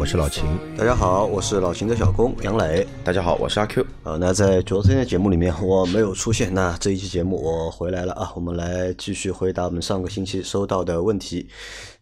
[0.00, 0.46] 我是老秦。
[0.78, 2.88] 大家好，我是老秦的小工杨磊。
[3.04, 3.84] 大家好，我是阿 Q。
[4.02, 11.50] 呃，那在昨天的节目里面我没有出现，那这一期节目我回来了啊，我们来继续回答我们上个星期收到的问题。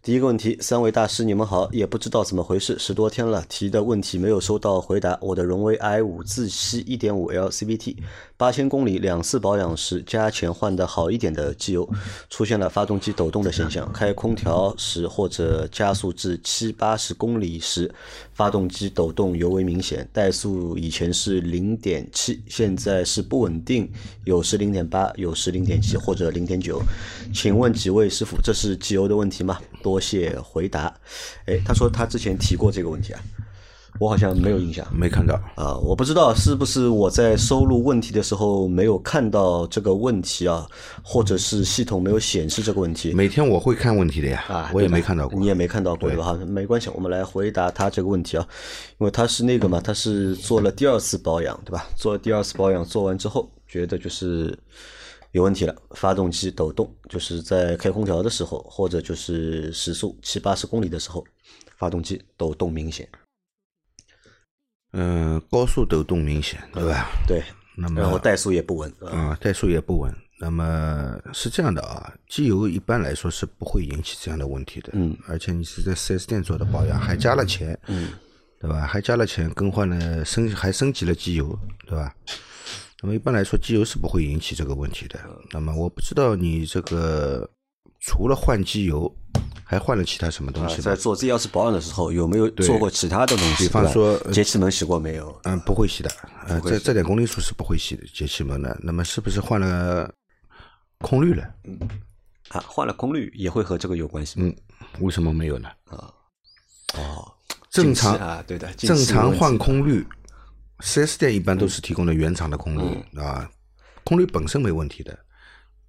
[0.01, 5.19] 第一个问题，三位大师你们好，也不知道怎么回事，十多天了，提的问题没有收到回答。
[5.21, 7.97] 我的荣威 i 五自吸一点五 LCVT，
[8.37, 11.87] 八千公里两次保养时加钱换的好一点的机油，
[12.31, 13.93] 出现了发动机抖动的现象。
[13.93, 17.88] 开空调时或者加速至七八十公里时，
[18.35, 20.09] 发动机抖动尤为明显。
[20.13, 23.91] 怠速以前是零点七，现在是不稳定，
[24.25, 26.83] 有时零点八，有时零点七或者零点九。
[27.33, 29.59] 请问几位师傅，这是机油的问题吗？
[29.83, 30.95] 多谢回答。
[31.47, 33.21] 哎，他说他之前提过这个问题啊，
[33.99, 40.67] 我好像没有印象没看到，啊，我不知道是不是我在收录问题的时候没有看到这个问题啊，
[41.03, 43.13] 或者是系统没有显示这个问题。
[43.13, 45.39] 每天我会看问题的呀，啊，我也没看到过。
[45.39, 46.25] 你也没看到过对吧？
[46.25, 48.47] 哈，没关系，我们来回答他这个问题啊，
[48.99, 51.87] 因为他是那个嘛，他是做了第二次保养，对吧？
[51.97, 54.57] 做了第二次保养，做完之后觉得就是
[55.33, 61.25] 有问题了，发动机抖动，就是在开空调的时候，或者就是时速七八十公里的时候，
[61.77, 63.09] 发动机抖动明显，
[64.93, 67.09] 嗯，高速抖动明显，对吧？
[67.27, 67.43] 对，
[67.77, 70.15] 那么然后怠速也不稳，啊啊，怠速也不稳。
[70.41, 74.91] 那么是这样的啊，机油一般来说是不会引起这样的问题的。
[74.93, 78.13] 嗯，而且你是在 4S 店做的保养，还加了钱，嗯，
[78.61, 78.87] 对吧？
[78.87, 82.15] 还加了钱更换了升还升级了机油，对吧？
[83.03, 85.19] 那么一般来说，机油是不会引起这个问题的。
[85.51, 87.49] 那么我不知道你这个
[88.01, 89.13] 除了换机油，
[89.65, 90.83] 还换了其他什么东啊西吗？
[90.83, 93.65] 在做第二次保养的时候，有没有做过其他的东西？
[93.65, 95.39] 比方说呃节气门洗过没有？
[95.45, 96.11] 嗯，不会洗的，
[96.47, 98.79] 呃，这这点公里数是不会洗的节气门的。
[98.83, 100.11] 那么是不是换了
[101.01, 101.45] 空滤了？
[101.65, 101.79] 嗯
[102.51, 104.47] 啊，换了空滤也会和这个有关系吗？
[104.47, 104.57] 嗯，
[105.01, 105.69] 为什么没有呢？
[105.85, 106.13] 啊
[106.95, 107.31] 哦，
[107.69, 110.07] 正常啊，对的，正常换空滤
[110.79, 113.51] ，4S 店一般都是提供的原厂的空滤、嗯啊，
[114.05, 115.19] 空滤本身没问题的。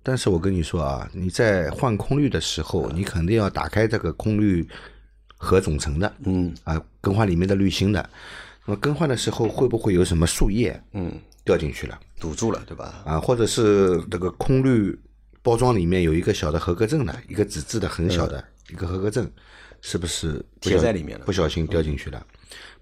[0.10, 4.68] 但是我跟你说啊，你在换空滤的时候，你肯定要打开这个空滤
[5.38, 8.10] 盒总成的，嗯啊，更换里面的滤芯的。
[8.66, 11.14] 那么更换的时候会不会有什么树叶嗯，
[11.46, 13.04] 掉进去了堵住了，对吧？
[13.06, 13.20] 啊？
[13.20, 15.00] 或者是这个空滤
[15.44, 19.32] 包装里面有一个小的合格证的，一个纸质的很小的、一个合格证，
[19.80, 22.26] 是不是贴在里面了不小心掉进去了。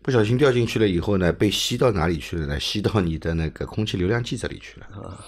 [0.02, 2.58] 不小心掉进去了以后呢，被吸到哪里去了呢？
[2.58, 5.20] 吸到你的那个空气流量计这里去了，啊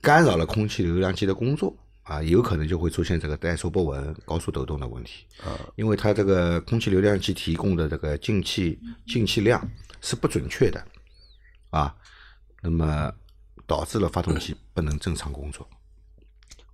[0.00, 5.26] 干扰了空气流量计的工作啊，有可能就会出现这个怠速不稳、高速抖动的问题。
[5.44, 9.66] 啊，因为它这个空气流量计提供的这个进气进气量
[10.00, 10.84] 是不准确的
[11.70, 11.94] 啊，
[12.62, 13.12] 那么
[13.66, 15.68] 导致了发动机不能正常工作。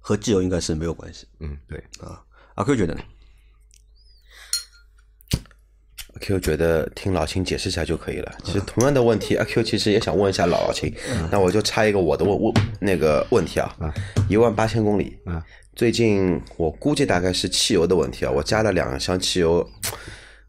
[0.00, 2.22] 和机油应该是没有关系嗯，对，啊。
[2.54, 3.02] 阿 Q 觉得呢？
[6.20, 8.32] Q 觉得听老秦解释一下就可以了。
[8.44, 10.92] 其实同样的问题，阿 Q 其实也想问一下老秦，
[11.30, 13.74] 那我就插一个我的问问那个问题啊，
[14.28, 15.42] 一万八千公里，嗯
[15.74, 19.68] 最近我估计大概是汽油的问题啊，我加了两箱汽油，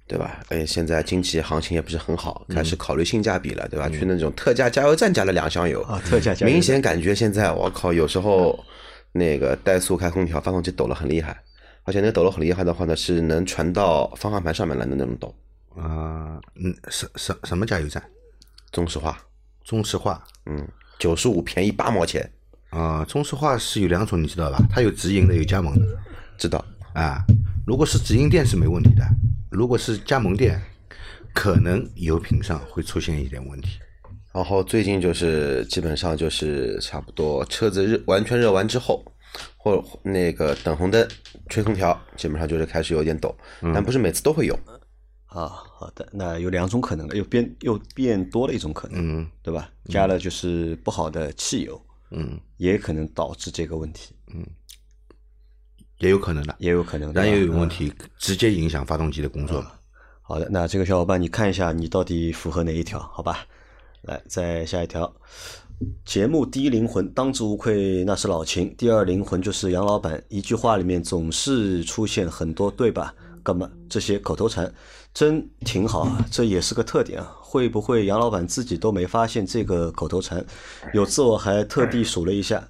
[0.08, 0.40] 对吧？
[0.48, 3.90] 哎，现在经济行情也不是很好，开始考虑性价比了，对吧？
[3.90, 8.58] 去那种特价加油站加了两箱油啊特价加油明显感觉现在我靠，有时候
[9.12, 11.38] 那个怠速开空调，发动机抖了很厉害，
[11.84, 15.36] 而且那抖得很厉害的话呢，是能传到方向盘上面来的那种抖。
[15.78, 18.04] 啊，嗯，什什什么加油站？
[18.72, 19.18] 中石化，
[19.64, 20.68] 中石化嗯，
[21.00, 22.30] 九十五便宜八毛钱，
[22.70, 24.60] 啊，中石化是有两种，你知道吧？
[24.70, 25.86] 它有直营的，有加盟的
[26.38, 26.64] 知道？
[26.94, 27.24] 啊。
[27.66, 29.06] 如果是直营店是没问题的，
[29.52, 30.62] 如果是加盟店，
[31.34, 33.80] 可能油品上会出现一点问题。
[34.34, 39.04] 然后最近就是基本上就是差不多车子热完全热完之后，
[39.58, 41.06] 或那个等红灯
[41.50, 43.36] 吹空调，基本上就是开始有点抖，
[43.74, 44.58] 但不是每次都会有。
[45.26, 49.70] 啊，好的，那有两种可能了，又变又变多了一种可能，嗯对吧？
[49.90, 51.80] 加了就是不好的汽油，
[52.10, 54.44] 嗯，也可能导致这个问题，嗯
[56.00, 57.14] 也有可能的，也有可能。
[57.14, 59.64] 燃油对吧有问题，直接影响发动机的工作。
[60.24, 63.00] 好的，那这个小伙伴，你看一下你到底符合哪一条？
[63.00, 63.46] 好吧，
[64.02, 65.14] 来再下一条。
[66.06, 70.20] 节目第一灵魂当之无愧，那是老秦；第二灵魂就是杨老板。
[70.28, 73.14] 一句话里面总是出现很多对吧？
[73.44, 74.74] 干嘛这些口头禅？
[75.18, 77.34] 真挺好啊，这也是个特点啊。
[77.42, 80.46] 会不会杨老板自己都没发现这个口头禅？
[80.94, 82.68] 有次我还特地数了一下，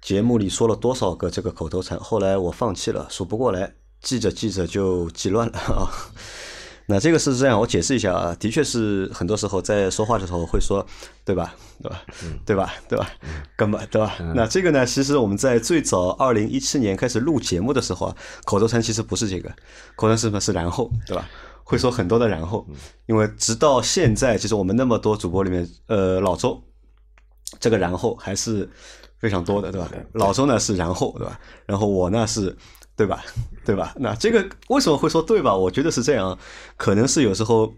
[0.00, 5.92] 节目里说了多少个这个口头禅，后来我放弃了，数不过来，记着记着就记乱了啊。
[6.90, 10.82] 那这个是这样，我解释一下啊，的确是很多时候在说话的时候会说，
[11.22, 11.54] 对吧？
[11.82, 12.02] 对吧？
[12.46, 12.72] 对吧？
[12.88, 13.10] 对吧？
[13.58, 14.16] 根本对吧？
[14.34, 18.16] 那这个呢，其实我们在最早二零一七年开始录节目的时候啊，
[18.46, 19.50] 口头禅其实不是这个，
[19.96, 20.40] 口头禅是什么？
[20.40, 21.28] 是然后，对吧？
[21.68, 22.66] 会说很多的然后，
[23.04, 26.62] 因为直到现在，其实我们那么多主播里面，呃，老周
[27.60, 28.66] 这个然后还是
[29.18, 29.90] 非常多的，对吧？
[30.14, 31.38] 老周呢是然后，对吧？
[31.66, 32.56] 然后我呢是。
[32.98, 33.22] 对吧？
[33.64, 33.94] 对吧？
[33.98, 35.54] 那这个为什么会说对吧？
[35.54, 36.36] 我觉得是这样，
[36.76, 37.72] 可能是有时候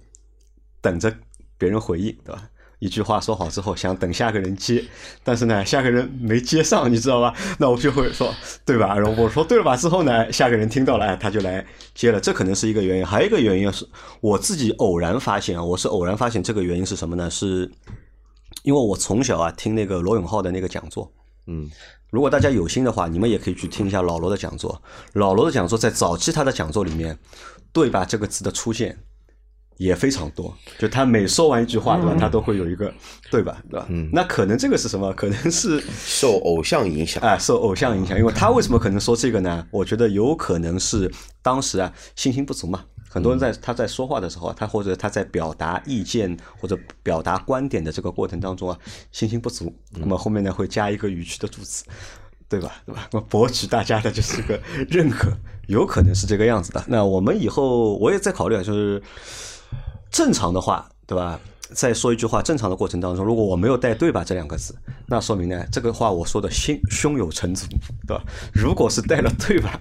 [0.81, 1.15] 等着
[1.59, 2.49] 别人回应，对吧？
[2.81, 4.85] 一句话说好之后，想等下个人接，
[5.23, 7.33] 但是呢，下个人没接上，你知道吧？
[7.59, 8.35] 那我就会说
[8.65, 8.99] 对吧？
[8.99, 13.07] 然后我说对了吧之后呢，下个人听到了，他就来接了，这可能是一个原因。
[13.07, 13.87] 还有一个原因是
[14.21, 17.31] 我自己偶然发现啊，我是偶然发现这个原因是什么呢？
[17.31, 17.71] 是
[18.65, 21.13] 因为我从小啊听那个罗永浩的那个讲座，
[21.47, 21.71] 嗯。
[22.11, 24.83] 如果大家有心的话，你们也可以去听一下老罗的讲座。
[25.13, 27.17] 老罗的讲座在早期他的讲座里面
[27.73, 28.99] ，“对吧”这个词的出现
[29.77, 30.57] 也非常多。
[30.79, 32.93] 就他每说完一句话，对吧，他都会有一个
[33.31, 33.87] “对吧”，对吧？
[33.89, 34.09] 嗯。
[34.13, 35.13] 那可能这个是什么？
[35.15, 38.19] 可能是受偶像影响啊，受偶像影响。
[38.19, 39.67] 因为他为什么可能说这个呢？
[39.71, 41.11] 我觉得有可能是
[41.43, 42.85] 当时啊信心不足嘛。
[43.13, 48.79] 很多人在他在说话的时候，他或者他在表达意见或者表达观点的这个过程当中啊，
[49.11, 51.85] 信心不足，那么后面呢会加一个语气的助词，
[52.49, 52.71] 对吧？
[52.87, 53.09] 对吧？
[53.11, 55.37] 那么博取大家的就是个认可，
[55.67, 56.85] 有可能是这个样子的。
[56.87, 59.03] 那我们以后我也在考虑啊，就是
[60.11, 61.41] 正常的话，对吧？
[61.73, 64.75] 在说一句话正常的过程当中，如果我没有带“对吧”这两个字，
[65.07, 67.65] 那说明呢，这个话我说的心胸有成竹，
[68.09, 68.25] 对吧？
[68.53, 69.81] 如果是带了“对吧”，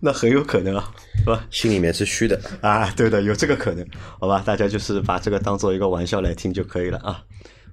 [0.00, 1.46] 那很有可能啊，是吧？
[1.50, 3.86] 心里面是虚的啊，对的，有这个可能，
[4.18, 4.42] 好吧？
[4.46, 7.22] 大家就是把这个当做一个玩笑来听就可以了啊。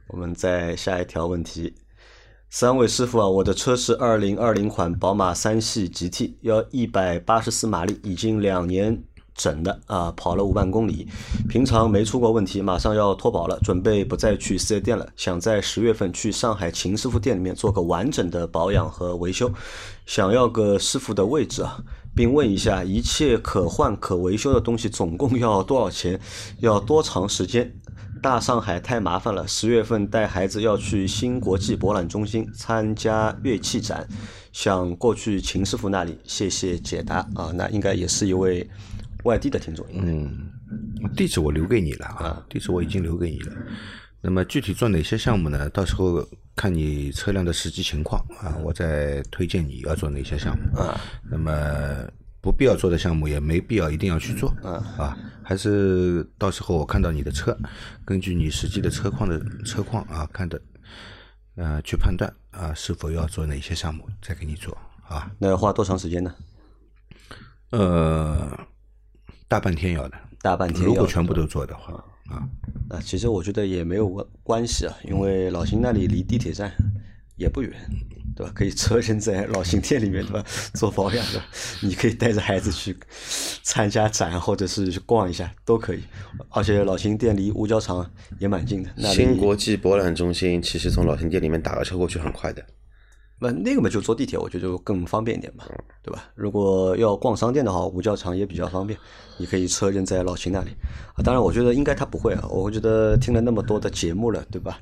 [0.07, 1.73] 我们再下一条问题，
[2.49, 9.01] 三位师傅啊，我的车是二零二零款宝马三系 GT，要一百八十四马力，已经两年。
[9.41, 11.07] 整的啊，跑了五万公里，
[11.49, 19.51] 平常没出过问题，马上要脱保了，准备不再去四 S 店了，想在十月份去上海秦师傅店里面做个完整的保养和维修，
[20.05, 21.79] 想要个师傅的位置啊，
[22.15, 26.19] 并问一下一切可换可维修的东西总共要多少钱，
[26.59, 27.73] 要多长时间？
[28.21, 34.07] 大上海太麻烦了，十月份带孩子要去新国际博览中心参加乐器展，
[34.53, 38.69] 想过去秦师傅那里，谢谢解答啊，那应该也是一位。
[39.23, 40.49] 外地的听众，嗯，
[41.15, 43.53] 地址我留给你了啊，地址我已经留给你了。
[44.23, 45.67] 那么具体做哪些项目呢？
[45.69, 46.23] 到时候
[46.55, 50.99] 看你车辆的实际情况啊，我再推荐你要做哪些项目啊。
[51.29, 51.51] 那么
[52.39, 57.57] 不必要做的项目也没必要一定要去做啊，啊，还是到时候我看到你的车，
[58.05, 60.61] 根据你实际的车况的车况啊，看的，
[61.55, 64.77] 呃，去判断啊是否要做哪些项目，再给你做
[65.07, 65.31] 啊。
[65.39, 66.35] 那要花多长时间呢？
[67.71, 68.67] 呃。
[69.51, 70.85] 大半天要的，大半天。
[70.85, 71.93] 如果全部都做的话，
[72.29, 72.47] 啊，
[72.89, 76.71] 啊，其实我觉得也没有关关系啊，因为老邢那里离地铁站
[77.35, 77.69] 也不远，
[78.33, 78.51] 对吧？
[78.55, 80.45] 可以车身在老邢店里面，对吧？
[80.73, 81.41] 做保养的，
[81.81, 82.95] 你可以带着孩子去
[83.61, 85.99] 参加展，或者是去逛一下都可以。
[86.51, 88.09] 而且老邢店离五角场
[88.39, 88.89] 也蛮近的。
[89.13, 92.65] 新国际博览中心其实从老邢店里面打个车过去很快的。
[93.43, 95.63] 那那个嘛，就坐地铁，我觉得就更方便一点嘛，
[96.03, 96.25] 对吧？
[96.35, 98.99] 如果要逛商店的话，五角场也比较方便，
[99.37, 100.69] 你可以车扔在老秦那里。
[101.15, 102.47] 啊，当然，我觉得应该他不会啊。
[102.51, 104.79] 我觉得听了那么多的节目了，对吧？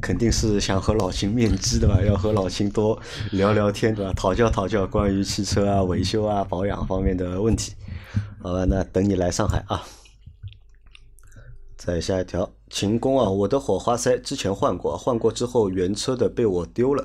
[0.00, 2.96] 肯定是想和老秦面基的吧，要和老秦多
[3.32, 4.12] 聊聊天，对吧？
[4.12, 7.72] 讨教讨教关于汽车啊、维修啊、保养方面的问题。
[8.40, 9.82] 好吧，那等你来上海啊。
[11.76, 17.04] 再下一条，秦工啊，我的火花塞之前换过，换过之后原车的被我丢了。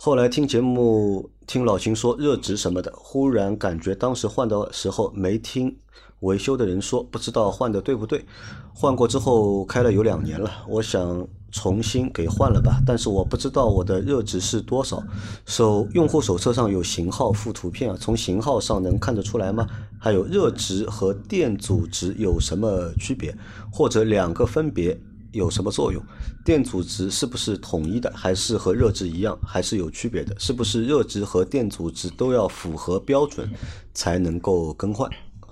[0.00, 5.76] 后来听节目，听老秦说热值什么的，忽然感觉当时换的时候没听
[6.20, 8.24] 维修的人说，不知道换的对不对。
[8.72, 15.02] 换过之后开了有两年了，我想重新给换了吧，但是我不知道我的热值是多少。
[15.44, 19.66] 手用户手册上有型号附图片啊，从型号上能看得出来吗？
[19.98, 23.36] 还有热值和电阻值有什么区别，
[23.72, 24.96] 或者两个分别？
[25.32, 26.02] 有什么作用？
[26.44, 30.34] 电阻值是不是统一的，还是和热值一样，还是有区别的？
[30.38, 33.50] 是不是热值和电阻值都要符合标准
[33.92, 35.10] 才能够更换？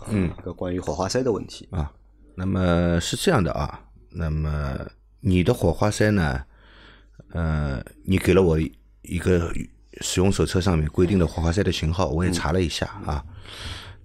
[0.09, 1.93] 嗯，个关于火花塞的问题啊。
[2.35, 3.81] 那么是这样的啊，
[4.11, 4.79] 那么
[5.21, 6.43] 你的火花塞呢？
[7.31, 8.59] 呃，你给了我
[9.03, 9.53] 一个
[10.01, 13.25] 使用手册上面规定的火花塞的型号，我也查了一下啊。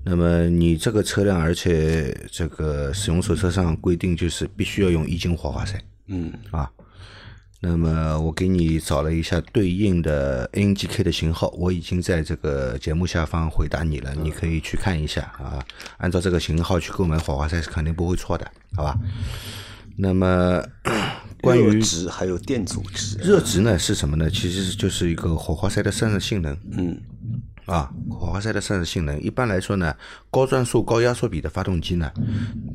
[0.03, 6.69] 那么你这个车辆，而且这个使用手册上规定就是必须要用一斤火花塞嗯啊。
[7.63, 15.63] 那么我给你找了一下对应的 ANGK 的型号，我已经在这个节目下方回答你了，你可以去看一下啊。
[15.97, 18.97] 按照这个型号去购买火花塞是肯定不会错的，好吧？
[19.95, 20.63] 那么
[21.41, 24.27] 关于热值还有电阻值，热值呢是什么呢？
[24.27, 26.57] 其实就是一个火花塞的散热性能。
[26.71, 26.99] 嗯
[27.71, 29.95] 啊，火花塞的散热性能，一般来说呢，
[30.29, 32.11] 高转速、高压缩比的发动机呢，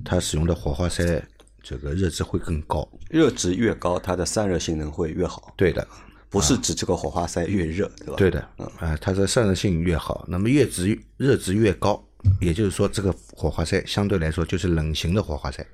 [0.03, 1.23] 它使用的火花塞
[1.62, 2.88] 这个热值会更高。
[3.11, 5.87] 热值越高，它的散热性能会越好，对的，
[6.31, 8.15] 不是指这个火花塞越热，对吧？
[8.17, 8.41] 对的，
[8.79, 12.03] 啊，它的散热性越好，那么越值热值越高，
[12.41, 15.67] 也就是说这个火花塞相对来说就是冷型的火花塞。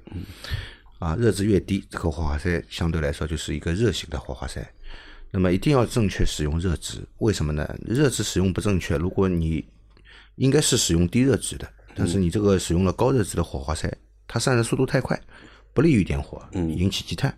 [0.98, 4.64] 啊，热值越低，这个火花塞相对来说就是一个热型的火花塞。
[5.32, 7.74] 那么一定要正确使用热值，为什么呢？
[7.84, 9.64] 热值使用不正确，如果你
[10.36, 13.90] 应该是使用低热值的，但是你这个使用了高热值的火花塞，
[14.28, 15.18] 它散热速度太快，
[15.72, 17.34] 不利于点火，引起积碳。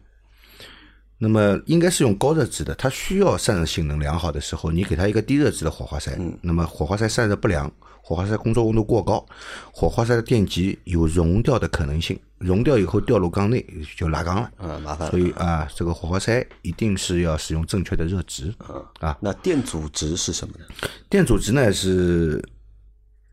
[1.19, 7.73] 那么应该是用高热值的，它需要散热性能良好的时候，你给它一个低热值的火花塞，那么火花塞散热不良，
[8.07, 9.25] 火花塞工作温度过高，
[9.73, 13.65] 火花塞的电极有熔掉的可能性，熔掉以后掉入缸内
[13.97, 14.51] 就拉缸了。
[14.59, 15.19] 嗯，麻烦所。
[15.19, 18.55] 以啊，这个火花塞一定是要使用正确的热值。
[19.01, 20.67] 啊，那电阻值是什么呢？
[21.09, 22.47] 电阻值呢是，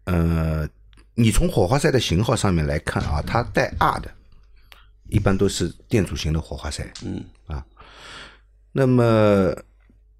[0.06, 0.66] 呃，
[1.16, 4.10] 你从火花塞的型号上面来看啊，它带 R 的，
[5.10, 6.90] 一般都是电阻型的火花塞。
[7.04, 7.66] 嗯啊，
[8.72, 9.54] 那么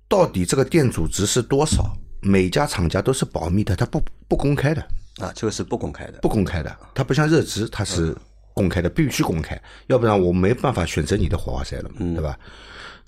[0.10, 1.96] 到底这个电阻值是多少？
[2.22, 4.82] 每家厂家都是保密的，它不不公开的，
[5.18, 6.20] 啊，这个是不公开的。
[6.22, 6.76] 不公开的。
[6.94, 8.16] 它不像热值，它是
[8.54, 12.38] 公开的，必须公开，要不然我没办法选择你的火花塞了嘛，对吧？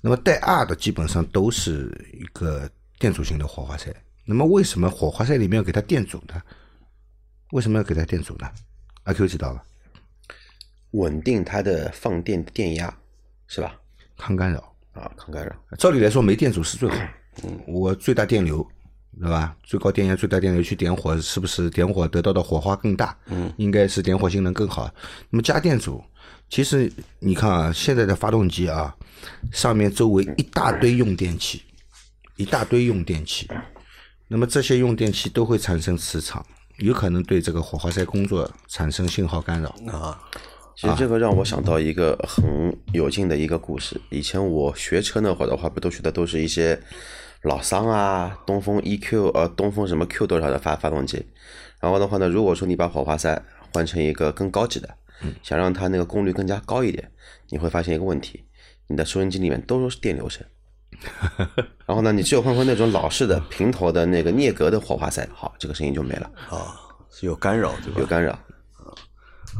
[0.00, 2.68] 那么带 R 的基本上都是一个
[2.98, 3.94] 电阻型的火花塞。
[4.24, 6.40] 那么为什么火花塞里面要给它电阻呢？
[7.52, 8.50] 为什么要给它电阻呢？
[9.04, 9.62] 阿 Q 知道吧？
[10.92, 12.94] 稳定它的放电电压，
[13.46, 13.76] 是吧？
[14.16, 14.74] 抗干扰。
[14.92, 15.54] 啊，抗干扰。
[15.76, 16.96] 照理来说，没电阻是最好。
[17.42, 18.64] 嗯我最大电流，
[19.20, 19.54] 对吧？
[19.62, 23.16] 最高电压、最大电流去点火，是不是点火得到的火花更大？
[23.26, 24.92] 嗯，应该是点火性能更好。
[25.30, 26.02] 那么加电阻，
[26.48, 26.90] 其实
[27.20, 28.94] 你看啊，现在的发动机啊，
[29.52, 31.62] 上面周围一大堆用电器，
[32.36, 33.48] 一大堆用电器。
[34.26, 36.44] 那么这些用电器都会产生磁场，
[36.78, 39.68] 有可能对这个火花塞工作产生信号干扰。
[39.86, 40.18] 啊，
[40.74, 44.00] 其实这个让我想到一个很有劲的一个故事。
[44.10, 46.80] 以前我学车那会儿的话，不都学的都是一些
[47.44, 51.24] 老桑啊、东风 EQ 呃、东风什么 Q 多少的发发动机。
[51.80, 53.40] 然后的话呢，如果说你把火花塞
[53.72, 54.88] 换成一个更高级的，
[55.42, 57.10] 想让它那个功率更加高一点，
[57.50, 58.44] 你会发现一个问题，
[58.86, 60.44] 你的收音机里面都是电流声。
[61.84, 66.74] 然后呢，你只有换回那种老式的平头的那个镍格的火花塞，好，这个声音就没了，啊，
[67.10, 68.00] 是有干扰，对吧？
[68.00, 68.38] 有干扰。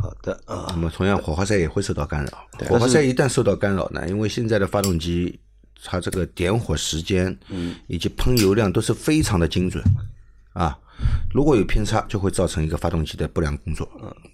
[0.00, 2.66] 好的啊，那么同样，火花塞也会受到干扰。
[2.68, 5.38] 火花塞一旦受到干扰呢，因为现在的发动机
[5.82, 9.82] 它这个点火时间，嗯以及喷油量都是非常的精准
[10.52, 10.78] 啊。
[11.34, 13.88] 如果有偏差，就会造成一个发动机的不良工作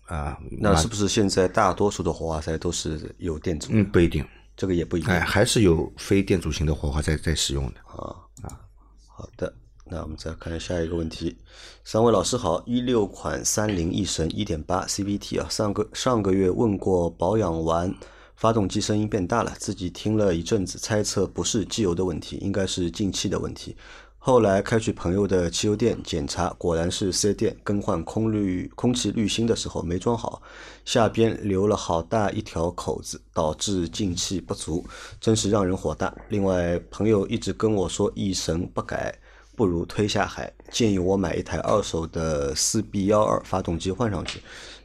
[0.07, 0.39] 啊。
[0.59, 3.69] 那是不是现在大多数的火花塞都是有电阻？
[3.73, 4.25] 嗯，不一定，
[4.57, 7.81] 这个也不一定哎，还是有非电阻型的火花塞在使用的。
[7.87, 8.61] 啊啊
[9.07, 9.53] 好的，
[9.87, 11.37] 那我们再看下一个问题。
[11.83, 17.93] 三位老师好，一六款三菱翼神一点八 CVT 啊，上个上个月问过保养完，
[18.41, 23.77] 发动机声音变大了，自己听了一阵子，猜测不是机油的问题，应该是进气的问题。
[24.17, 30.41] 后来开去朋友的汽油店检查，果然是四 S 店更换空滤空气滤芯的时候没装好，
[30.87, 34.87] 下边留了好大一条口子，导致进气不足，
[35.21, 36.11] 真是让人火大。
[36.31, 39.15] 另外，朋友一直跟我说一神不改，
[39.55, 44.41] 不如推下海，建议我买一台二手的四 B 幺二发动机换上去，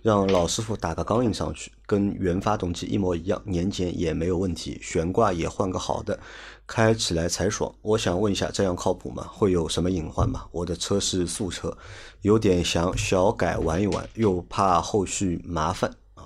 [0.06, 6.20] 让老师傅打个钢印上去，跟原发动机一模一样，年检也没有问题，悬挂也换个好的，
[6.68, 7.74] 开起来才爽。
[7.82, 9.28] 我想问一下，这样靠谱吗？
[9.32, 10.46] 会有什么隐患吗？
[10.52, 11.76] 我的车是素车，
[12.22, 16.24] 有点想小改玩一玩，又怕后续麻烦啊。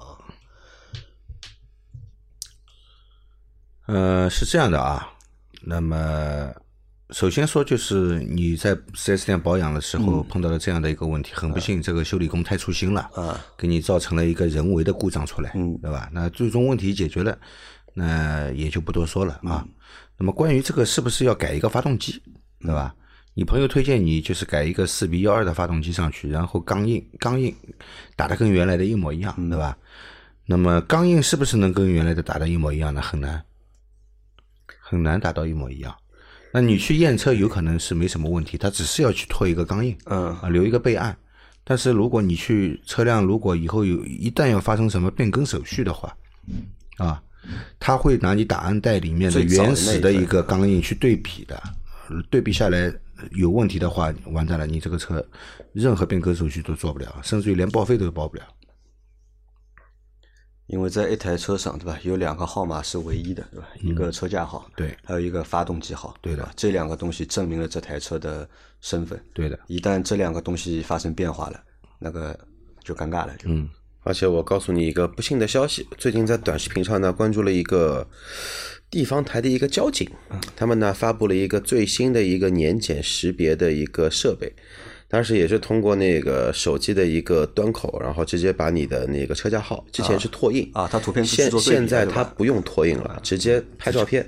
[3.85, 5.13] 呃，是这样的啊。
[5.61, 6.53] 那么，
[7.11, 16.07] 首先说就是你在 4S 店保养的时候碰到了这样的一个问题，很不幸，这个修理工太粗心了，啊，给你造成了一个人为的故障出来，嗯对吧？
[16.13, 17.35] 那最终问题解决了，
[17.95, 19.65] 那也就不多说了啊。
[20.17, 22.21] 那么关于这个是不是要改一个发动机，
[22.59, 22.93] 对吧？
[23.33, 27.55] 你朋友推荐你就是改一个四 B 幺二的发动机上去，然后钢印钢印
[28.15, 29.75] 打的跟原来的一模一样，对吧？
[30.45, 33.01] 那么钢印是不是能跟原来的打的一模一样呢？
[33.01, 33.43] 很难，
[34.79, 35.95] 很难达到一模一样。
[36.51, 41.15] 那你去验车有可能是没什么问题，他只是要去拓一个钢印，嗯啊，留一个备案，
[41.63, 46.15] 但是如果你去车辆，如果以后有一旦要发生什么变更手续的话，
[46.97, 47.21] 啊，
[47.79, 51.61] 他会拿你档案袋里面的原始的一个钢印去对比的，
[52.29, 52.91] 对比下来
[53.33, 55.23] 有问题的话，完蛋了，你这个车
[55.73, 58.43] 任何变更手续都做不了，甚至于连报废都报不了。
[60.69, 61.99] 因为在一台车上，对吧？
[62.03, 63.67] 有两个号码是唯一的，对吧？
[63.81, 68.47] 一个车架号，嗯对还有一个发动机号，对的这两个东西证明了这台车的
[68.79, 69.19] 身份。
[69.33, 71.59] 对的，一旦这两个东西发生变化了，
[71.97, 72.39] 那个
[72.83, 73.35] 就尴尬了。
[73.37, 73.67] 就嗯，
[74.03, 78.07] 而且我告诉你一个不幸的消息，最近在短视频上呢关注了一个
[78.91, 80.07] 地方台的一个交警，
[80.55, 84.53] 他们呢发布了一个最新的一个年检识别的一个设备，
[85.09, 94.25] 当时也是通过那个手机的一个端口，然后直接把你的那个车架号，之前是拓印啊它图片现现在它不用拓印了，直接拍照片，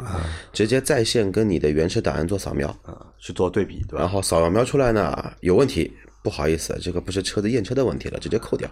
[0.51, 3.99] 直接在线跟你的原车档案做扫描，啊，去做对比，对吧？
[3.99, 8.67] 然后扫描出来呢有问题，不好意思，这个不是车子验车的问题了，直接扣掉。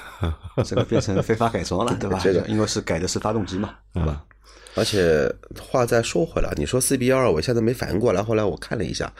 [0.64, 2.18] 这个变成非法改装了，对吧？
[2.22, 4.24] 这个因为是改的是发动机嘛，对吧？
[4.74, 5.30] 而且
[5.60, 9.12] 话再说回来，你说四 B 幺二，我现在没反应过来，后来我看了一下，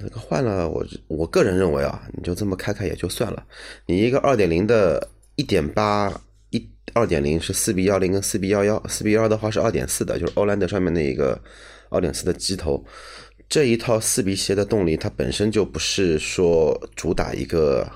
[0.00, 3.46] 这个换了，我我个人认为啊，你就这么开开也就算了。
[3.86, 6.12] 你一个二点零的，一点八
[6.50, 11.40] 一二点零是四 B 幺零跟四 B 幺幺，四 B 幺二的话是二点四的，就是欧蓝德上面那一个
[11.88, 12.84] 二点四的机头。
[13.48, 17.90] 这一套四鼻鞋的动力，它本身就不是说主打一个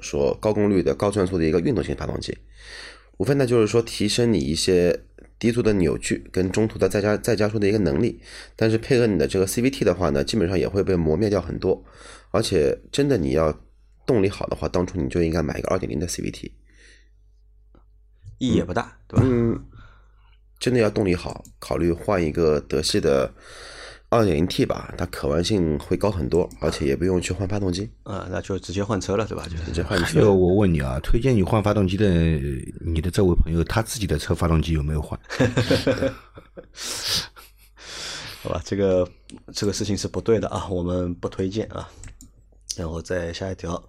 [0.00, 2.36] 说高功率的高转速的一个运动型发动机，
[3.16, 5.00] 无非呢就是说提升你一些
[5.38, 8.20] 低速的扭矩跟中途的再加再加速的一个能力，
[8.56, 11.84] 但是配合你的这个 CVT 的话呢，基本上也会被磨灭掉很多。
[12.30, 13.58] 而且真的你要
[14.04, 16.50] 动力好的话，当初你就应该买一个2.0的 CVT。
[18.38, 19.26] 意义也不大，对吧？
[19.26, 19.64] 嗯，
[20.58, 23.32] 真的要动力好，考虑换一个德系的
[24.10, 29.46] 2.0T 吧，它可玩性会高很多，而且也不用去换发动机，啊，那就直接换车了，对吧？
[29.50, 30.32] 就是直接换还有车。
[30.32, 32.08] 我问你啊，推荐你换发动机的
[32.80, 35.18] 你的这位朋友，他自己的车发动机有没有换？
[38.42, 39.06] 好吧，这个
[39.52, 41.88] 这个事情是不对的啊，我们不推荐啊。
[42.76, 43.82] 然后再下一条，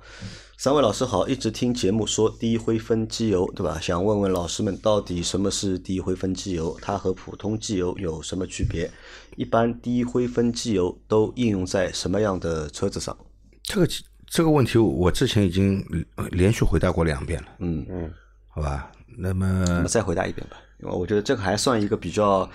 [0.61, 3.79] 三位老师好，一直听节目说低灰分机油，对吧？
[3.79, 6.77] 想问问老师们，到底什么是低灰分机油？
[6.81, 8.91] 它和普通机油有什么区别？
[9.37, 13.17] 一般低灰分机油都应用在什么样的车子上？
[13.63, 13.87] 这个
[14.27, 15.81] 这个问题我之前已经
[16.15, 18.13] 呃连续回答过两遍了，嗯嗯，
[18.49, 18.91] 好吧？
[19.17, 22.49] 那我么们再回答一遍吧，因为我觉得这个还算一个比较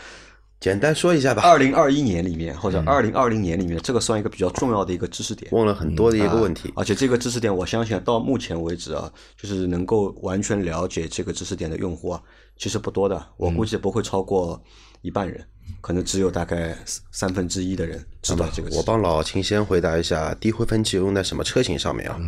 [0.64, 5.52] 简单说一下吧，二零二一年里面或者二零二零年里面，这个算一个比较重要的一个知识点。
[5.52, 6.72] 问了很多的一个问题。
[6.74, 12.22] 而且这个知识点，我相信到目前为止啊，就是能够完全了解这个知识点的用户啊，
[12.56, 13.22] 其实不多的。
[13.36, 14.58] 我估计不会超过
[15.02, 15.44] 一半人，
[15.82, 16.74] 可能只有大概
[17.12, 18.74] 三分之一的人知道这个。
[18.74, 22.18] 我帮老秦先回答一下，低灰分机油用在什么车型上面啊？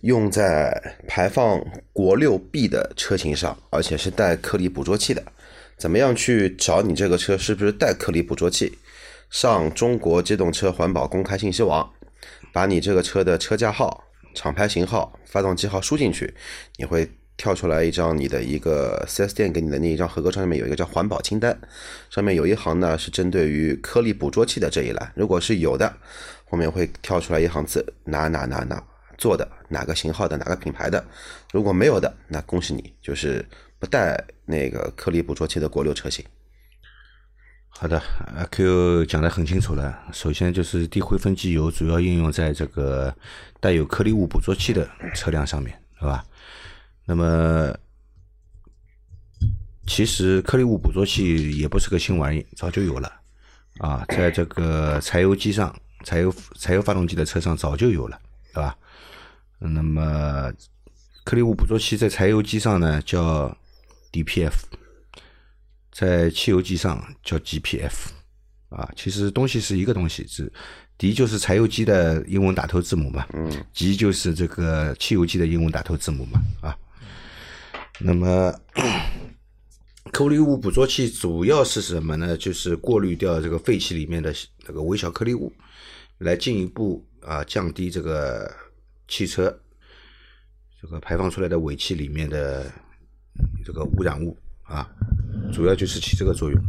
[0.00, 5.22] 用在排放国六 B 的车型上，而且是带颗粒捕捉器的。
[5.80, 8.78] 怎么样去找你这个车是不是带颗粒捕捉器？
[9.30, 11.90] 上中国机动车环保公开信息网，
[12.52, 16.34] 把你这个车的车架号、厂牌型号、发动机号输进去，
[16.76, 21.58] 你会跳出来一张你的一个 4S 店给你的那一张合格证上面有一个叫环保清单，
[22.10, 25.90] 上面有一行呢是针对于颗粒捕捉器的这一栏，如果是有的，
[26.44, 28.84] 后面会跳出来一行字哪哪哪哪
[29.16, 31.02] 做的，哪个型号的，哪个品牌的，
[31.54, 33.42] 如果没有的，那恭喜你，就是
[33.78, 36.24] 不带那个颗粒捕捉器的国六车型。
[37.68, 37.98] 好的
[38.36, 39.98] 阿 Q 讲得很清楚了。
[40.12, 43.14] 首先就是低灰分机油主要应用在这个
[43.58, 46.22] 带有颗粒物捕捉器的车辆上面，是吧？
[47.06, 47.74] 那么
[49.86, 53.10] 其实颗粒物捕捉器也不是个新玩意，早就有了
[53.78, 58.20] 啊，在这个柴油机上、柴油柴油发动机的车上早就有了，
[58.52, 58.76] 对吧？
[59.58, 60.52] 那么
[61.24, 63.56] 颗粒物捕捉器在柴油机上呢叫
[64.12, 64.52] DPF，
[65.92, 68.08] 在汽油机上叫 GPF，
[68.68, 70.52] 啊，其实东西是一个东西，是
[70.98, 76.76] D 就是柴油机的英文打头字母嘛，嗯，G 就是这个汽油机的英文打头字母嘛，啊，
[77.98, 78.54] 那么
[80.12, 82.36] 颗粒物捕捉器主要是什么呢？
[82.36, 84.34] 就是过滤掉这个废气里面的
[84.66, 85.52] 那个微小颗粒物，
[86.18, 88.52] 来进一步啊降低这个
[89.08, 89.56] 汽车
[90.80, 92.70] 这个排放出来的尾气里面的
[93.64, 94.88] 这个污染物啊，
[95.52, 96.60] 主要就是起这个作用。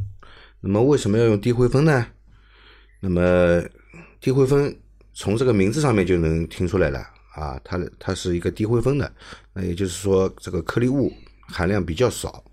[0.59, 2.05] 那么为什么要用低灰分呢？
[2.99, 3.63] 那么
[4.19, 4.77] 低灰分
[5.13, 6.99] 从这个名字上面就能听出来了
[7.33, 9.11] 啊，它它是一个低灰分的，
[9.53, 11.11] 那也就是说这个颗粒物
[11.47, 12.43] 含量比较少，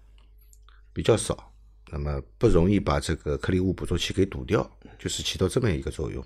[0.92, 1.52] 比较少，
[1.92, 6.24] 那么不容易把这个颗粒物捕捉器给堵掉，就是起到这么一个作用。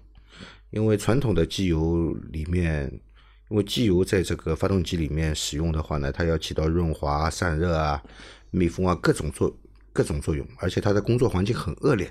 [0.70, 2.90] 因为传统的机油里面，
[3.52, 8.02] 因为机油在这个发动机里面使用的话呢，它要起到润滑、散热啊、
[8.50, 9.54] 密封啊各种作
[9.92, 12.10] 各种作用，而且它的工作环境很恶劣，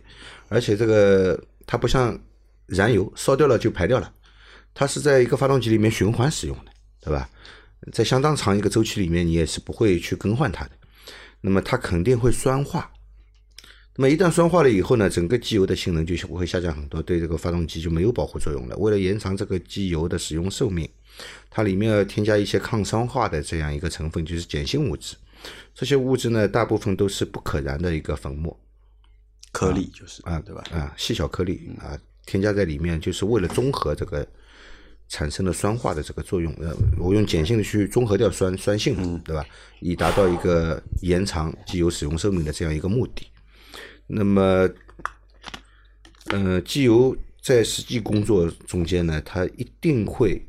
[0.50, 2.16] 而且这个它不像
[2.68, 4.14] 燃油烧掉了就排掉了，
[4.72, 7.28] 它是在一个发动机里面循环使用的，对吧？
[7.92, 10.72] 在相当长一个周期里面，你也是不会去更换它的，
[11.42, 12.92] 那么它肯定会酸化。
[13.96, 18.78] 那么一旦酸化了以后呢，整个机油的性能就会下降很多，对这个发动机就没有保护作用了。
[18.78, 20.88] 为了延长这个机油的使用寿命，
[21.50, 25.16] 它里面要添加一些抗酸化的这样一个成分，就是碱性物质。
[25.74, 28.58] 这些物质呢，大部分都是不可燃的一个粉末
[29.52, 30.64] 颗粒就是啊，对吧？
[30.72, 34.26] 啊，细小颗粒啊，添加在里面就是为了中和这个
[35.10, 36.54] 产生的酸化的这个作用。
[36.62, 39.46] 呃，我用碱性的去中和掉酸酸性嘛，对吧？
[39.80, 43.28] 以达到一个延长机油使用寿命的这样一个目的。
[44.08, 44.70] 那么，
[46.26, 50.46] 呃，机油在实际工作中间呢，它一定会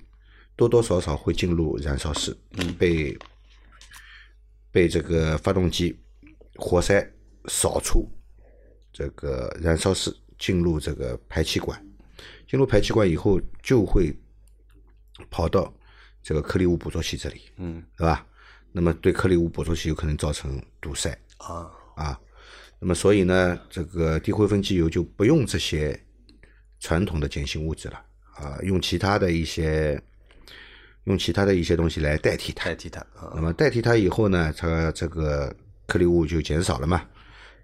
[0.57, 2.75] 多多少少会进入燃烧室，嗯。
[2.75, 3.19] 被
[4.71, 5.95] 被这个发动机
[6.57, 7.07] 活塞
[7.47, 8.09] 扫出
[8.93, 11.79] 这个燃烧室，进入这个排气管，
[12.49, 14.15] 进入排气管以后就会
[15.31, 15.73] 跑到
[16.23, 18.27] 这个颗粒物捕捉器这里，嗯，对吧？
[18.73, 21.11] 那么对颗粒物捕捉器有可能造成堵塞。
[21.39, 22.21] 啊，啊。
[22.79, 25.99] 那么所以呢，这个低灰分机油就不用这些
[26.81, 30.03] 传统的碱性物质了啊，用其他的一些
[31.05, 32.67] 用其他的一些东西来代替它。
[32.67, 35.55] 代替它啊，那么代替它以后呢，它这个
[35.87, 37.03] 颗粒物就减少了嘛，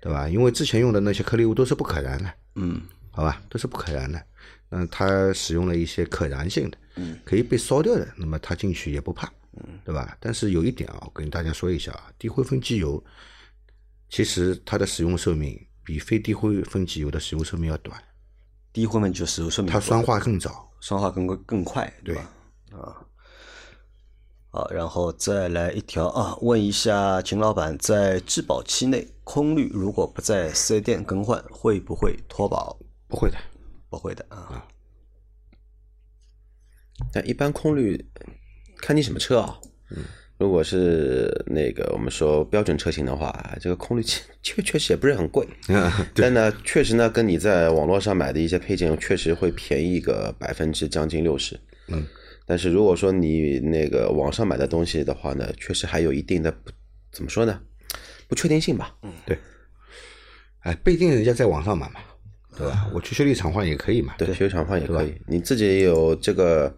[0.01, 0.29] 对吧？
[0.29, 4.23] 因为之前用的那些颗粒物都是不可燃的，嗯好吧，都是不可燃的。
[4.69, 10.17] 那它使用了一些可燃性的，嗯，可以被烧掉的，那么它进去也不怕，嗯，对吧？
[10.21, 13.03] 但是有一点啊，我跟大家说一下啊，低灰分机油
[14.11, 17.99] 其实它的使用寿命比非低灰分机油的使用寿命要短，
[18.73, 20.71] 低灰分就使用寿命它酸化更早。
[20.81, 22.31] 酸化更更快，对吧？
[22.71, 22.95] 啊，
[24.51, 32.79] 好，然后再来一条啊，问一下秦老板，在质保期内，空滤如果不在四 S 店更换，会不会脱保？
[33.07, 33.37] 不会的，
[33.91, 34.67] 不会的啊。
[37.13, 38.09] 但一般空滤
[38.79, 39.59] 看你什么车啊。
[39.91, 40.03] 嗯，
[40.39, 45.47] 如果是那个我们说标准车型的话，这个空滤器确确实也不是很贵。
[46.17, 51.61] 但呢，确实呢，跟你在网络上买的一些配件确实会便宜个百分之将近六十。
[51.89, 52.07] 嗯，
[52.49, 56.71] 但是如果说你那个网上买的东西的话呢，确实还有一定的不
[57.13, 57.61] 怎么说呢，
[58.27, 58.97] 不确定性吧。
[59.03, 59.37] 嗯，对。
[60.61, 62.01] 哎，不一定人家在网上买嘛，
[62.57, 62.91] 对吧？
[62.95, 64.15] 我去修理厂换也可以嘛。
[64.17, 66.75] 对，修理厂换也可以，你自己有这个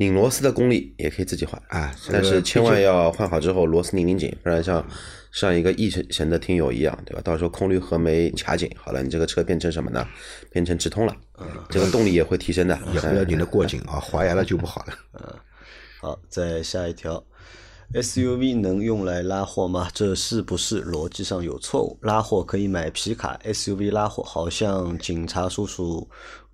[0.00, 1.94] 拧螺丝的功力，也可以自己换啊。
[2.10, 4.82] 但是千万要换好之后螺丝拧拧紧，不然像
[5.30, 7.20] 像一个翼神的听友一样，对吧？
[7.22, 10.08] 到时候空滤盒没卡紧，好了，你这个车变成什么呢？
[10.50, 11.14] 变成直通了，
[11.68, 12.78] 这个动力也会提升的。
[12.94, 14.94] 也不要拧得过紧啊，滑牙了就不好了。
[15.20, 15.34] 嗯，
[16.00, 17.22] 好，再下一条。
[17.92, 19.90] SUV 能用来拉货吗？
[19.92, 21.98] 这是不是逻辑上有错误？
[22.02, 26.08] 拉货可以买皮卡，SUV 拉货好像警察叔叔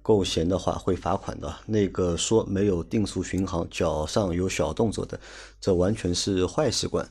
[0.06, 1.52] 够闲的话会罚款的。
[1.66, 5.18] 那个说没有定速巡航，脚上有小动作的，
[5.60, 7.04] 这完全是坏习惯。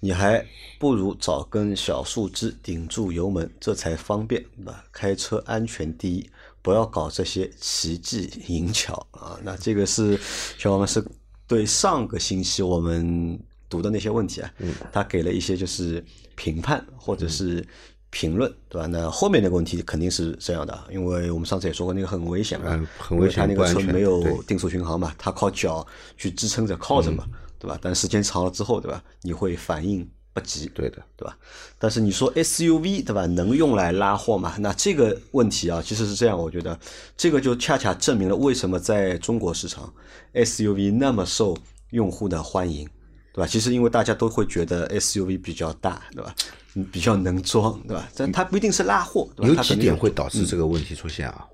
[0.00, 0.42] 你还
[0.78, 4.82] 不如找根小树枝顶住油门，这才方便，对吧？
[4.90, 6.30] 开车安全第一，
[6.62, 9.38] 不要搞这些奇技淫巧啊！
[9.42, 10.18] 那这个是
[10.56, 11.04] 小伙伴是
[11.46, 13.38] 对上个星期我们。
[13.70, 14.50] 读的那些问题啊，
[14.90, 16.02] 他给了一些就是
[16.34, 17.62] 评判或者是
[18.10, 18.86] 评论，对吧？
[18.86, 27.24] 那后面那个问题肯定是这样的，因为我们上次也说过，那个很危险嘛，很危险，他那个车没有定速巡航嘛，他靠脚去支撑着靠着嘛，
[27.58, 27.78] 对吧？
[27.82, 29.02] 但时间长了之后，对吧？
[29.22, 31.36] 你会反应不及，对的，对吧？
[31.78, 34.56] 但是你说 SUV 对吧，能用来拉货嘛？
[34.58, 36.78] 那这个问题啊，其实是这样，我觉得
[37.16, 39.92] 这个就恰恰证明了为什么在中国市场
[40.32, 41.56] SUV 那么受
[41.90, 42.88] 用户的欢迎。
[43.30, 43.46] 对吧？
[43.46, 46.34] 其实因为大家都会觉得 SUV 比较大，对吧？
[46.78, 48.08] 嗯，比较能装，对吧？
[48.16, 51.44] 但它不一定是拉货，有几点会导致这个问题出现啊？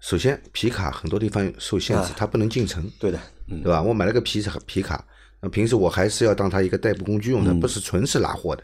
[0.00, 3.80] 首先，皮卡很多地方受限制，它不能进城，对的，对吧？
[3.80, 5.04] 我买了个皮皮卡，
[5.40, 8.62] 那平时我还是要当它一个代步工具用的，不是纯是拉货的。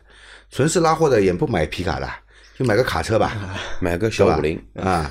[0.51, 2.09] 纯是拉货的也不买皮卡了，
[2.59, 3.33] 就买个卡车吧，
[3.81, 5.11] 买个小五菱啊。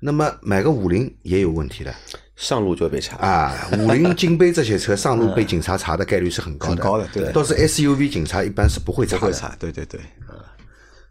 [0.00, 1.94] 那么买个五菱也有问题的。
[2.38, 3.68] 上路就被查啊！
[3.72, 7.32] 五菱、金杯这些车上路被警察查的概率是很高的，很高的，对。
[7.32, 9.32] 都是 SUV，警察一般是不会查的。
[9.32, 10.00] 查，对对对。
[10.28, 10.46] 啊，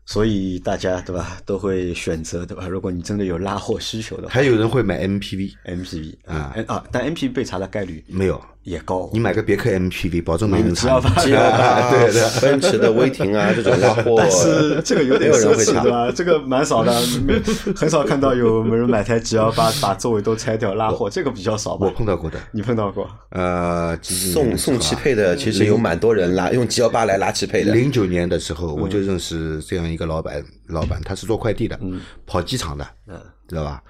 [0.06, 2.66] 所以大家对吧，都会选择对吧？
[2.66, 6.86] 如果你真的有拉货需求的话，还有人会买 MPV，MPV 啊啊！
[6.94, 9.10] 但 MPV 被查的概率没有，也高。
[9.14, 11.00] 你买个别克 MPV，保证没人查。
[11.00, 12.30] G28 G 幺八，对的。
[12.42, 16.12] 奔驰的威霆啊， 这种拉货，但是这个有点没有人奢侈，会查对吧？
[16.12, 16.92] 这个蛮少的，
[17.26, 17.40] 没
[17.74, 21.92] 很少看到有没人买台 G 幺八把座位都拆掉拉货，这个比较少吧我？
[21.92, 23.10] 碰到过的，你碰到过？
[23.30, 27.74] 呃，送送汽配的，其实有蛮多人拉用 G 幺八来拉汽配的。
[27.74, 31.80] 零九年的时候，我就认识这样一个老板，老板他是做快递的，
[32.26, 33.82] 跑机场的，嗯知道吧？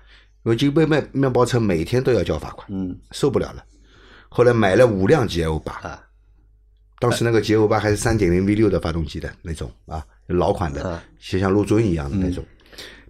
[0.45, 3.63] 因为就被卖面包车每天都要交罚款，嗯受不了了。
[4.29, 6.03] 后来买了五辆 G L 八，啊。
[6.99, 12.43] 当时那个 G L 八还是三点零 V 六的发动机的那种啊，老款的啊，就像陆尊一样的那种，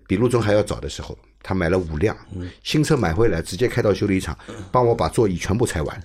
[0.07, 2.15] 比陆尊还要早的时候，他买了五辆，
[2.63, 4.37] 新车买回来直接开到修理厂，
[4.73, 6.03] 帮我把座椅全部拆完。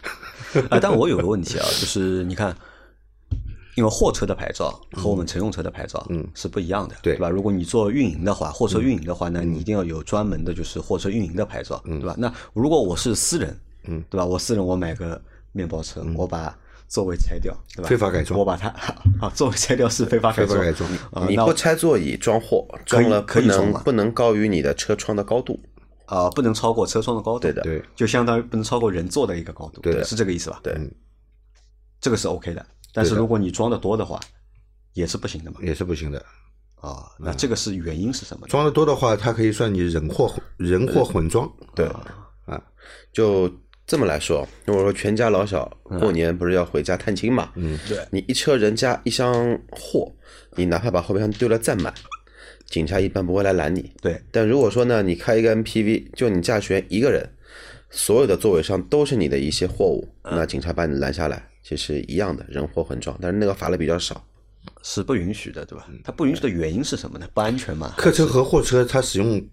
[0.68, 2.54] 啊，但我有个问题啊，就是你看，
[3.76, 6.28] 因为货车的牌照和我们乘用车的牌照嗯。
[6.34, 7.16] 是不一样的，对。
[7.16, 7.30] 吧？
[7.30, 12.14] 如果你做运营的话，货车运营的话呢，你一定要有专门的就是货车运营的牌照，对吧？
[12.18, 14.24] 那如果我是私人，嗯，对吧？
[14.24, 15.20] 我私人我买个
[15.52, 16.56] 面包车，我把
[16.88, 17.88] 座位拆掉，对吧？
[17.88, 18.68] 非法改装我把它
[19.20, 25.58] 啊，座位拆掉是非法改装，非法改装啊，你不拆座椅装货，装了可以装不能高于你的车窗的高度。
[26.06, 30.60] 啊不能超过车窗的高度，对的对，就相当于不能超过人坐的一个高度，对是这个意思吧？
[30.62, 30.76] 对，
[32.02, 34.20] 这个是 OK 的，但是如果你装的多的话，
[34.92, 35.56] 也是不行的嘛。
[35.62, 36.22] 也是不行的。
[36.82, 38.50] 啊，那这个是原因是什么呢？
[38.50, 41.50] 装的多的话，它可以算你人货混人货混装。
[41.74, 41.86] 对，
[42.44, 42.60] 啊，
[43.12, 43.50] 就
[43.86, 50.10] 这么来说，如果说全家老小过年不是要回家探亲嘛，嗯，对你一车人家一箱货，
[50.56, 51.92] 你哪怕把后备箱丢了再满，
[52.66, 53.92] 警察一般不会来拦你。
[54.00, 57.28] 对，但如果说呢，你开一个 MPV，就你驾驶员一个人，
[57.90, 64.24] 所有的座位上都是你的一些货物，那警察把你拦下来，其实一样的，人货混装，但是那个罚的比较少。
[64.84, 65.86] 是不允许的，对吧？
[66.04, 67.28] 它不允许的原因是什么呢？
[67.34, 67.94] 不安全嘛？
[67.96, 69.44] 客车和货车它使用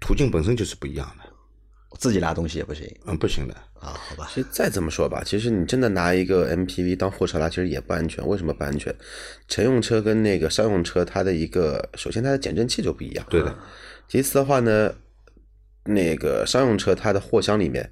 [0.00, 1.27] 途径本身就是不一样的，
[1.98, 3.54] 自己拉东西也不行嗯，不行的。
[3.80, 3.94] 啊？
[4.08, 8.26] 好吧，其实再怎么说吧，其实你真的拿一个 MPV 当货车拉，其实也不安全。
[8.26, 8.94] 为什么不安全？
[9.48, 13.24] 乘用车跟那个商用车，它的一个首先它的减震器就不一样。
[13.30, 13.56] 对的。
[14.08, 14.92] 其次的话呢，
[15.84, 17.90] 那个商用车它的货箱里面，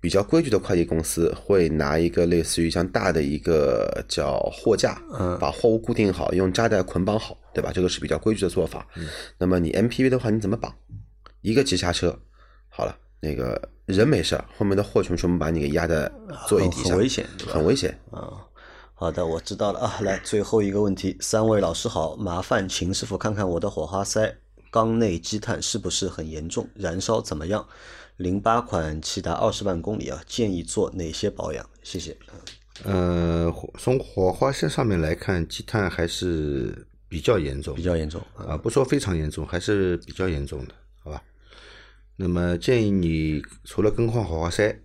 [0.00, 7.70] 比较规矩的快递公司会拿一个类似于像大的一个叫货架，嗯把货物固定好，用扎带捆绑好，对吧？
[7.72, 8.86] 这个是比较规矩的做法。
[9.38, 10.74] 那么你 MPV 的话，你怎么绑？
[11.42, 12.18] 一个急刹车，
[12.68, 16.10] 好了，那个人没事儿，后面的货全全部把你给压在
[16.48, 17.98] 座椅底下，很危险很危险。
[18.10, 18.32] 啊，
[18.94, 19.98] 好的，我知道了啊。
[20.02, 24.34] 来，最后一个问题，三位老师好，麻烦秦师傅看看我的火花塞
[24.70, 27.66] 缸内积碳是不是很严重，燃烧怎么样？
[28.16, 31.64] 零八款骐达二十万公里啊，建议做哪些保养？
[31.82, 32.16] 谢谢。
[32.84, 40.74] 呃，火从火花塞上面来看，积碳还是比较严重比，较严重啊，啊，不说非常严重，还是比较严重的？
[42.22, 44.78] 那么建议你除了更换火花塞，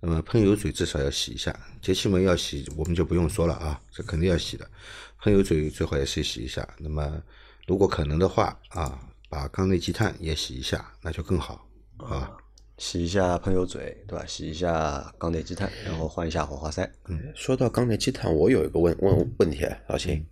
[0.00, 4.70] 那么喷油嘴至少要洗一下，节气门要洗，我们就不用说了啊，这肯定要洗的。
[5.22, 6.68] 喷油嘴最好也是洗一下。
[6.78, 7.22] 那么
[7.66, 11.66] 如果可能的话啊，把缸内积碳也洗一下，那就更好，
[11.96, 12.36] 啊？
[12.76, 14.26] 洗一下喷油嘴，对吧？
[14.26, 16.92] 洗一下缸内积碳，然后换一下火花塞。
[17.06, 20.22] 嗯说到缸内积碳，我有一个问问问题，老秦，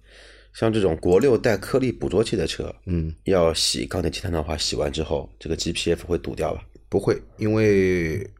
[0.53, 6.65] 像这种国六带颗粒捕捉器的车，嗯，要洗钢铁积碳的话，洗完之后这个 GPF 会堵掉吧？
[6.89, 8.31] 不会，因为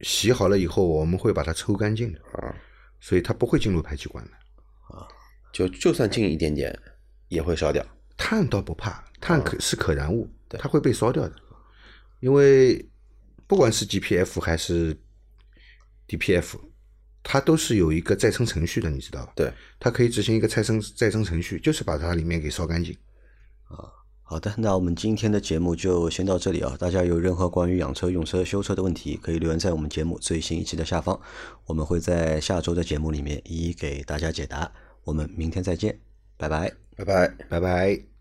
[0.00, 2.54] 洗好了以后，我们会把它抽干净的啊，
[3.00, 4.32] 所以它不会进入排气管的
[4.94, 5.06] 啊。
[5.52, 6.76] 就就算进一点点，
[7.28, 7.84] 也会烧掉。
[8.16, 11.34] 碳倒不怕，碳可是可燃物，它会被烧掉的。
[12.20, 12.84] 因为
[13.46, 14.96] 不管是 GPF 还是
[16.08, 16.58] DPF，
[17.28, 19.32] 它都是有一个再生程序的，你知道吧？
[19.34, 22.96] 对，它可以执行一个再生再生程序，就是把它里面给烧干净。
[23.66, 23.90] 啊
[24.28, 26.76] 好的，那我们今天的节目就先到这里啊！
[26.78, 31.20] 大家有任何关于养车、用车、修车的问题，可以留言在我们节目最新一期的下方，
[31.64, 34.72] 我们会在下周的节目里面一一给大家解答。
[35.04, 36.00] 我们明天再见，
[36.36, 36.72] 拜拜。
[36.96, 37.28] 拜拜。
[37.48, 38.15] 拜拜。